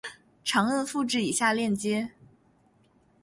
[0.43, 2.09] 长按复制以下链接